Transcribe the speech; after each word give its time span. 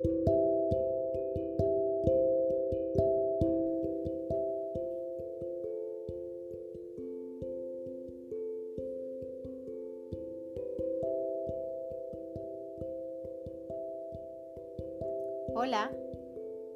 Hola, 0.00 0.14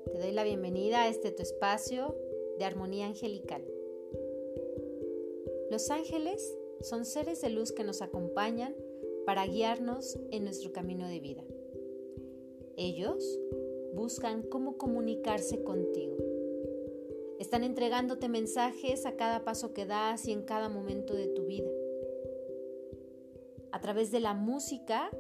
te 0.07 0.19
doy 0.19 0.33
la 0.33 0.43
bienvenida 0.43 1.05
a 1.05 1.09
este 1.09 1.31
tu 1.31 1.43
espacio 1.43 2.17
de 2.59 2.65
armonía 2.65 3.07
angelical. 3.07 3.65
Los 5.71 5.91
ángeles 5.91 6.59
son 6.81 7.05
seres 7.05 7.41
de 7.41 7.51
luz 7.51 7.71
que 7.71 7.85
nos 7.85 8.03
acompañan 8.03 8.75
para 9.25 9.47
guiarnos 9.47 10.19
en 10.33 10.43
nuestro 10.43 10.73
camino 10.73 11.07
de 11.07 11.21
vida. 11.21 11.45
Ellos 12.77 13.39
buscan 13.95 14.43
cómo 14.43 14.77
comunicarse 14.79 15.63
contigo. 15.63 16.17
Están 17.39 17.65
entregándote 17.65 18.29
mensajes 18.29 19.05
a 19.05 19.17
cada 19.17 19.45
paso 19.45 19.75
que 19.75 19.85
das 19.85 20.27
y 20.27 20.33
en 20.33 20.43
cada 20.43 20.69
momento 20.69 21.15
de 21.15 21.27
tu 21.27 21.47
vida. 21.47 21.71
A 23.73 23.81
través 23.81 24.11
de 24.11 24.21
la 24.21 24.35
música 24.35 25.11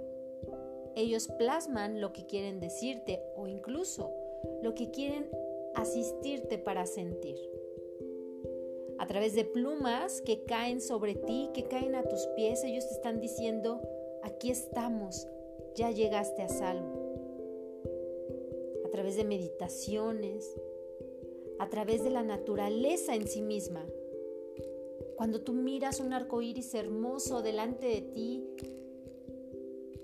ellos 0.95 1.29
plasman 1.39 2.01
lo 2.01 2.13
que 2.13 2.27
quieren 2.27 2.61
decirte 2.61 3.23
o 3.37 3.47
incluso 3.47 4.13
lo 4.63 4.75
que 4.75 4.91
quieren 4.91 5.31
asistirte 5.75 6.59
para 6.59 6.87
sentir. 6.87 7.37
A 8.99 9.07
través 9.07 9.35
de 9.35 9.45
plumas 9.45 10.21
que 10.21 10.45
caen 10.45 10.81
sobre 10.81 11.15
ti, 11.15 11.51
que 11.55 11.65
caen 11.65 11.95
a 11.95 12.05
tus 12.05 12.27
pies, 12.37 12.63
ellos 12.63 12.87
te 12.87 12.95
están 12.95 13.21
diciendo, 13.21 13.81
aquí 14.23 14.51
estamos, 14.51 15.27
ya 15.75 15.91
llegaste 15.91 16.43
a 16.43 16.49
salvo. 16.49 17.02
Través 18.93 19.17
de 19.17 19.25
meditaciones, 19.25 20.55
a 21.59 21.69
través 21.69 22.03
de 22.05 22.11
la 22.11 22.23
naturaleza 22.23 23.15
en 23.15 23.27
sí 23.27 23.41
misma. 23.41 23.87
Cuando 25.17 25.43
tú 25.43 25.53
miras 25.53 26.01
un 26.01 26.13
arco 26.13 26.43
iris 26.43 26.75
hermoso 26.75 27.43
delante 27.43 27.87
de 27.87 28.01
ti, 28.03 28.45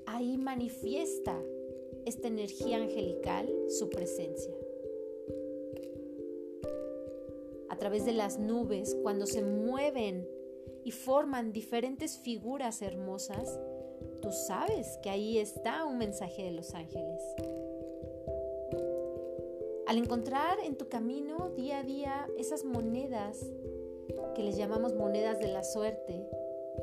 ahí 0.07 0.39
manifiesta 0.39 1.37
esta 2.07 2.29
energía 2.29 2.79
angelical 2.79 3.49
su 3.69 3.91
presencia. 3.91 4.55
A 7.69 7.77
través 7.77 8.07
de 8.07 8.13
las 8.13 8.39
nubes, 8.39 8.97
cuando 9.03 9.27
se 9.27 9.43
mueven 9.43 10.27
y 10.85 10.93
forman 10.93 11.53
diferentes 11.53 12.19
figuras 12.19 12.81
hermosas, 12.83 13.59
tú 14.23 14.31
sabes 14.33 14.99
que 15.03 15.11
ahí 15.11 15.39
está 15.39 15.85
un 15.85 15.99
mensaje 15.99 16.45
de 16.45 16.53
los 16.53 16.75
ángeles. 16.75 17.21
Al 19.89 19.97
encontrar 19.97 20.59
en 20.63 20.77
tu 20.77 20.87
camino 20.91 21.49
día 21.57 21.79
a 21.79 21.83
día 21.83 22.29
esas 22.37 22.63
monedas 22.63 23.41
que 24.35 24.43
les 24.43 24.59
llamamos 24.59 24.95
monedas 24.95 25.41
de 25.41 25.49
la 25.49 25.65
suerte, 25.65 26.29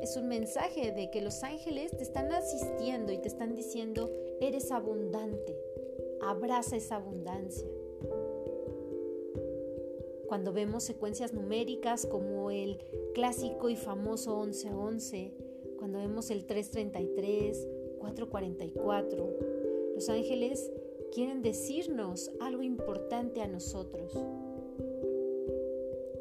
es 0.01 0.17
un 0.17 0.27
mensaje 0.27 0.91
de 0.91 1.11
que 1.11 1.21
los 1.21 1.43
ángeles 1.43 1.95
te 1.95 2.01
están 2.01 2.31
asistiendo 2.31 3.13
y 3.13 3.19
te 3.19 3.27
están 3.27 3.53
diciendo, 3.53 4.09
eres 4.41 4.71
abundante, 4.71 5.55
abraza 6.19 6.77
esa 6.77 6.95
abundancia. 6.95 7.69
Cuando 10.27 10.51
vemos 10.51 10.83
secuencias 10.83 11.31
numéricas 11.31 12.07
como 12.07 12.49
el 12.49 12.79
clásico 13.13 13.69
y 13.69 13.75
famoso 13.75 14.43
1111, 14.45 15.31
cuando 15.77 15.99
vemos 15.99 16.31
el 16.31 16.47
333, 16.47 17.67
444, 17.99 19.29
los 19.93 20.09
ángeles 20.09 20.71
quieren 21.13 21.41
decirnos 21.41 22.31
algo 22.39 22.61
importante 22.61 23.41
a 23.41 23.47
nosotros 23.47 24.13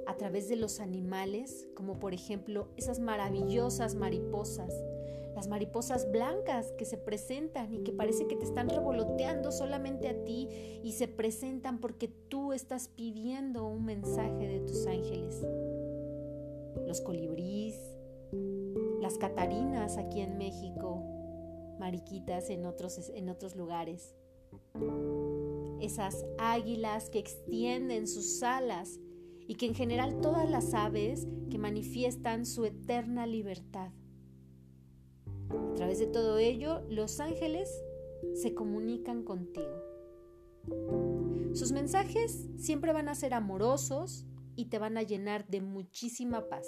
a 0.06 0.16
través 0.16 0.48
de 0.48 0.56
los 0.56 0.80
animales, 0.80 1.66
como 1.74 1.98
por 1.98 2.14
ejemplo 2.14 2.68
esas 2.76 3.00
maravillosas 3.00 3.96
mariposas, 3.96 4.72
las 5.34 5.48
mariposas 5.48 6.10
blancas 6.12 6.72
que 6.78 6.84
se 6.84 6.96
presentan 6.96 7.74
y 7.74 7.82
que 7.82 7.92
parece 7.92 8.26
que 8.28 8.36
te 8.36 8.44
están 8.44 8.68
revoloteando 8.68 9.50
solamente 9.50 10.08
a 10.08 10.24
ti 10.24 10.48
y 10.84 10.92
se 10.92 11.08
presentan 11.08 11.80
porque 11.80 12.06
tú 12.06 12.52
estás 12.52 12.88
pidiendo 12.88 13.66
un 13.66 13.84
mensaje 13.84 14.46
de 14.46 14.60
tus 14.60 14.86
ángeles. 14.86 15.44
Los 16.86 17.00
colibríes, 17.00 17.80
las 19.00 19.18
catarinas 19.18 19.96
aquí 19.96 20.20
en 20.20 20.38
México, 20.38 21.02
mariquitas 21.80 22.50
en 22.50 22.66
otros, 22.66 23.10
en 23.12 23.28
otros 23.28 23.56
lugares. 23.56 24.14
Esas 25.80 26.24
águilas 26.38 27.10
que 27.10 27.18
extienden 27.18 28.06
sus 28.06 28.42
alas 28.42 29.00
y 29.46 29.54
que 29.56 29.66
en 29.66 29.74
general 29.74 30.20
todas 30.20 30.48
las 30.48 30.74
aves 30.74 31.26
que 31.50 31.58
manifiestan 31.58 32.46
su 32.46 32.64
eterna 32.64 33.26
libertad. 33.26 33.90
A 35.50 35.74
través 35.74 35.98
de 35.98 36.06
todo 36.06 36.38
ello, 36.38 36.80
los 36.88 37.20
ángeles 37.20 37.70
se 38.32 38.54
comunican 38.54 39.22
contigo. 39.24 39.82
Sus 41.52 41.72
mensajes 41.72 42.48
siempre 42.56 42.92
van 42.92 43.08
a 43.08 43.14
ser 43.14 43.34
amorosos 43.34 44.26
y 44.56 44.66
te 44.66 44.78
van 44.78 44.96
a 44.96 45.02
llenar 45.02 45.46
de 45.48 45.60
muchísima 45.60 46.48
paz. 46.48 46.66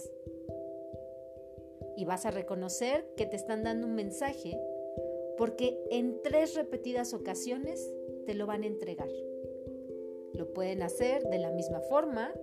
Y 1.96 2.04
vas 2.04 2.26
a 2.26 2.30
reconocer 2.30 3.08
que 3.16 3.26
te 3.26 3.36
están 3.36 3.62
dando 3.62 3.86
un 3.86 3.94
mensaje 3.94 4.58
porque 5.36 5.78
en 5.90 6.20
tres 6.22 6.54
repetidas 6.54 7.14
ocasiones 7.14 7.90
te 8.26 8.34
lo 8.34 8.46
van 8.46 8.62
a 8.64 8.66
entregar. 8.66 9.08
Lo 10.34 10.52
pueden 10.52 10.82
hacer 10.82 11.22
de 11.24 11.38
la 11.38 11.50
misma 11.50 11.80
forma 11.80 12.34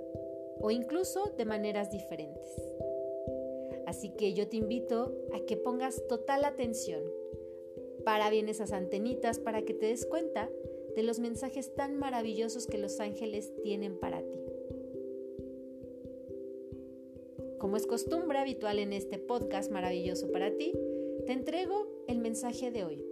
o 0.60 0.72
incluso 0.72 1.34
de 1.38 1.46
maneras 1.46 1.92
diferentes. 1.92 2.46
Así 3.86 4.10
que 4.16 4.34
yo 4.34 4.48
te 4.48 4.58
invito 4.58 5.14
a 5.34 5.46
que 5.46 5.58
pongas 5.58 6.08
total 6.08 6.46
atención 6.46 7.04
para 8.06 8.30
bien 8.30 8.50
esas 8.50 8.72
antenitas 8.72 9.40
para 9.40 9.64
que 9.64 9.74
te 9.74 9.88
des 9.88 10.06
cuenta 10.06 10.50
de 10.96 11.04
los 11.04 11.20
mensajes 11.20 11.74
tan 11.76 11.98
maravillosos 11.98 12.68
que 12.68 12.78
los 12.78 13.00
ángeles 13.00 13.54
tienen 13.64 13.98
para 14.00 14.22
ti. 14.22 14.40
Como 17.60 17.78
es 17.78 17.88
costumbre 17.88 18.40
habitual 18.40 18.80
en 18.80 18.94
este 18.94 19.20
podcast 19.20 19.72
maravilloso 19.72 20.32
para 20.32 20.56
ti, 20.58 20.74
te 21.26 21.32
entrego 21.32 21.88
el 22.08 22.20
mensaje 22.20 22.72
de 22.72 22.84
hoy, 22.84 23.06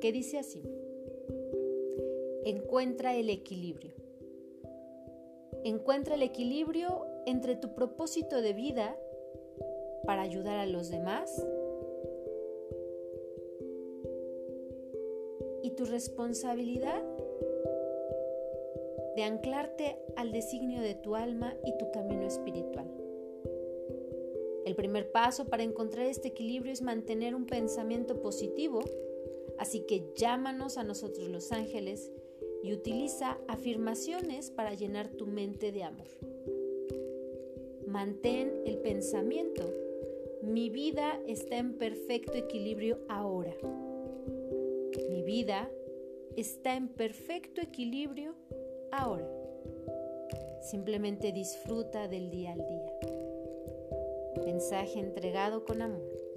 que 0.00 0.12
dice 0.12 0.38
así, 0.38 0.62
encuentra 2.50 3.14
el 3.14 3.28
equilibrio. 3.28 3.92
Encuentra 5.64 6.14
el 6.14 6.22
equilibrio 6.22 7.04
entre 7.26 7.56
tu 7.56 7.74
propósito 7.74 8.40
de 8.40 8.54
vida 8.54 8.96
para 10.06 10.22
ayudar 10.22 10.56
a 10.56 10.66
los 10.66 10.90
demás 10.90 11.46
y 15.62 15.72
tu 15.72 15.84
responsabilidad 15.84 17.02
de 19.14 19.24
anclarte 19.24 19.98
al 20.16 20.32
designio 20.32 20.80
de 20.80 20.94
tu 20.94 21.16
alma 21.16 21.54
y 21.66 21.76
tu 21.76 21.90
camino 21.90 22.26
espiritual. 22.26 22.86
El 24.64 24.74
primer 24.74 25.12
paso 25.12 25.48
para 25.48 25.64
encontrar 25.64 26.06
este 26.06 26.28
equilibrio 26.28 26.72
es 26.72 26.80
mantener 26.80 27.34
un 27.34 27.44
pensamiento 27.44 28.22
positivo, 28.22 28.80
así 29.58 29.80
que 29.80 30.10
llámanos 30.14 30.78
a 30.78 30.84
nosotros 30.84 31.28
los 31.28 31.52
ángeles 31.52 32.10
y 32.62 32.72
utiliza 32.72 33.38
afirmaciones 33.48 34.50
para 34.50 34.74
llenar 34.74 35.08
tu 35.08 35.26
mente 35.26 35.72
de 35.72 35.84
amor. 35.84 36.06
Mantén 37.86 38.52
el 38.66 38.78
pensamiento. 38.78 39.62
Mi 40.42 40.70
vida 40.70 41.20
está 41.26 41.58
en 41.58 41.74
perfecto 41.78 42.34
equilibrio 42.34 42.98
ahora. 43.08 43.54
Mi 45.10 45.22
vida 45.22 45.70
está 46.36 46.76
en 46.76 46.88
perfecto 46.88 47.60
equilibrio 47.60 48.34
ahora. 48.92 49.28
Simplemente 50.62 51.32
disfruta 51.32 52.08
del 52.08 52.30
día 52.30 52.52
al 52.52 52.58
día. 52.58 52.92
Mensaje 54.44 55.00
entregado 55.00 55.64
con 55.64 55.82
amor. 55.82 56.28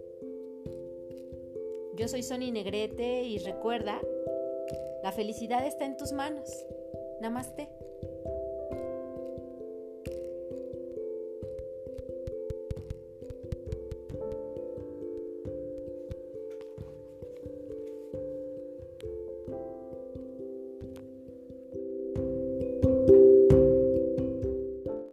Yo 1.95 2.07
soy 2.07 2.23
Sony 2.23 2.51
Negrete 2.51 3.23
y 3.23 3.38
recuerda 3.39 4.01
la 5.11 5.15
felicidad 5.17 5.67
está 5.67 5.83
en 5.83 5.97
tus 5.97 6.13
manos. 6.13 6.65
Namaste. 7.19 7.67